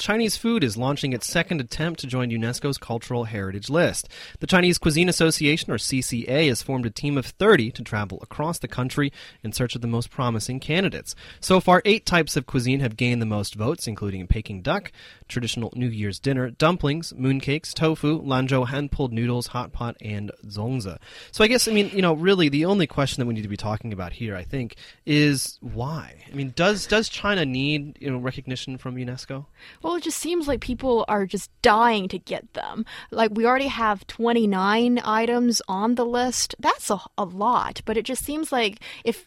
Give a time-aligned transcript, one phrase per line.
[0.00, 4.08] Chinese food is launching its second attempt to join UNESCO's Cultural Heritage List.
[4.40, 8.58] The Chinese Cuisine Association, or CCA, has formed a team of 30 to travel across
[8.58, 9.12] the country
[9.44, 11.14] in search of the most promising candidates.
[11.38, 14.90] So far, eight types of cuisine have gained the most votes, including Peking duck,
[15.28, 20.98] traditional New Year's dinner, dumplings, mooncakes, tofu, lanzhou, hand pulled noodles, hot pot, and zongzi.
[21.30, 23.48] So I guess, I mean, you know, really the only question that we need to
[23.48, 24.74] be talking about here, I think,
[25.06, 26.16] is why?
[26.32, 29.46] I mean, does, does China need, you know, recognition from UNESCO?
[29.84, 32.86] Well, it just seems like people are just dying to get them.
[33.10, 36.54] Like, we already have 29 items on the list.
[36.58, 39.26] That's a, a lot, but it just seems like if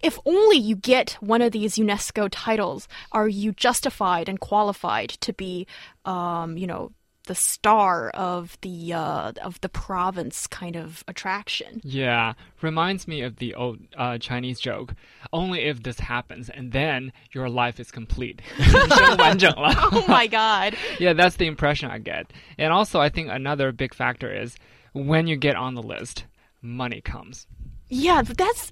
[0.00, 5.32] if only you get one of these UNESCO titles, are you justified and qualified to
[5.32, 5.66] be,
[6.04, 6.92] um, you know,
[7.28, 11.80] the star of the uh, of the province kind of attraction.
[11.84, 12.32] Yeah,
[12.62, 14.94] reminds me of the old uh, Chinese joke.
[15.32, 18.42] Only if this happens, and then your life is complete.
[18.58, 20.76] oh my god.
[20.98, 22.32] yeah, that's the impression I get.
[22.56, 24.56] And also, I think another big factor is
[24.92, 26.24] when you get on the list,
[26.62, 27.46] money comes.
[27.90, 28.70] Yeah, but that's.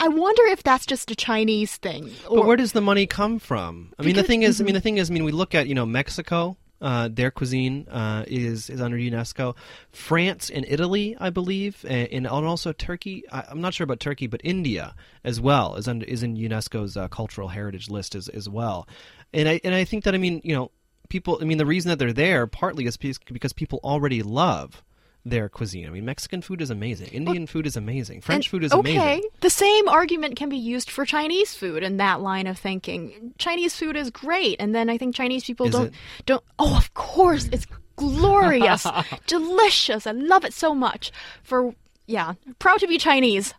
[0.00, 2.10] I wonder if that's just a Chinese thing.
[2.28, 3.92] Or, but where does the money come from?
[3.98, 5.68] I mean, the thing is, I mean, the thing is, I mean, we look at
[5.68, 9.56] you know Mexico uh, their cuisine uh, is is under UNESCO.
[9.90, 13.24] France and Italy, I believe, and, and also Turkey.
[13.30, 16.96] I, am not sure about Turkey, but India as well is under is in UNESCO's
[16.96, 18.86] uh, cultural heritage list as as well.
[19.32, 20.70] And I and I think that I mean you know
[21.08, 21.38] people.
[21.40, 24.82] I mean the reason that they're there partly is because people already love
[25.24, 25.86] their cuisine.
[25.86, 27.08] I mean, Mexican food is amazing.
[27.08, 28.20] Indian well, food is amazing.
[28.20, 29.18] French and, food is okay, amazing.
[29.18, 33.34] Okay, the same argument can be used for Chinese food in that line of thinking.
[33.38, 35.94] Chinese food is great, and then I think Chinese people is don't it?
[36.26, 36.44] don't.
[36.58, 37.66] Oh, of course, it's
[37.96, 38.86] glorious,
[39.26, 40.06] delicious.
[40.06, 41.12] I love it so much.
[41.42, 41.74] For
[42.06, 43.54] yeah, proud to be Chinese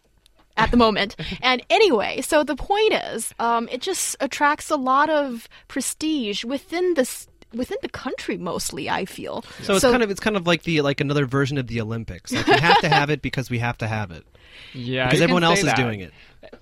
[0.57, 1.15] at the moment.
[1.41, 6.95] and anyway, so the point is, um, it just attracts a lot of prestige within
[6.95, 7.05] the
[7.53, 8.89] within the country mostly.
[8.89, 9.73] I feel so.
[9.73, 12.31] It's so, kind of it's kind of like the like another version of the Olympics.
[12.31, 14.25] Like we have to have it because we have to have it.
[14.73, 15.77] Yeah, because everyone else that.
[15.77, 16.13] is doing it.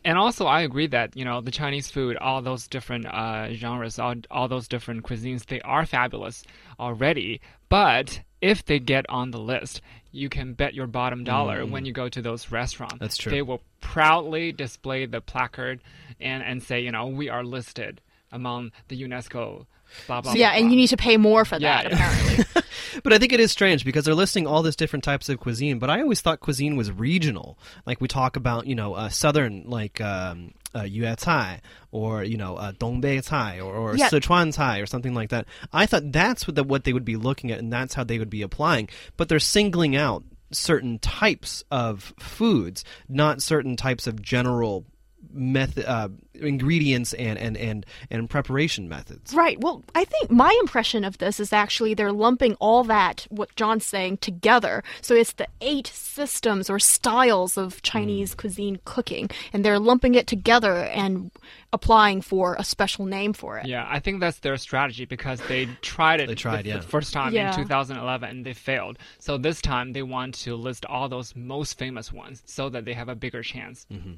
[0.03, 3.99] And also, I agree that you know the Chinese food, all those different uh, genres,
[3.99, 6.43] all, all those different cuisines, they are fabulous
[6.79, 7.41] already.
[7.69, 11.71] But if they get on the list, you can bet your bottom dollar mm.
[11.71, 12.97] when you go to those restaurants.
[12.99, 13.31] That's true.
[13.31, 15.81] They will proudly display the placard
[16.19, 18.01] and, and say, you know, we are listed
[18.37, 19.65] among the UNESCO
[20.05, 22.45] Blah, blah, yeah, blah, and you need to pay more for yeah, that, apparently.
[23.03, 25.79] but I think it is strange because they're listing all these different types of cuisine.
[25.79, 27.57] But I always thought cuisine was regional.
[27.85, 31.61] Like we talk about, you know, uh, southern like um, uh, Yue Cai
[31.91, 34.09] or you know uh, Dongbei Cai or, or yeah.
[34.09, 35.45] Sichuan Cai or something like that.
[35.71, 38.19] I thought that's what the, what they would be looking at and that's how they
[38.19, 38.89] would be applying.
[39.15, 44.85] But they're singling out certain types of foods, not certain types of general
[45.33, 51.03] method uh, ingredients and, and and and preparation methods right well i think my impression
[51.03, 55.47] of this is actually they're lumping all that what john's saying together so it's the
[55.61, 58.37] eight systems or styles of chinese mm.
[58.37, 61.31] cuisine cooking and they're lumping it together and
[61.73, 65.65] applying for a special name for it yeah i think that's their strategy because they
[65.81, 66.77] tried it they tried, the, yeah.
[66.77, 67.49] the first time yeah.
[67.49, 71.77] in 2011 and they failed so this time they want to list all those most
[71.77, 74.17] famous ones so that they have a bigger chance mm -hmm.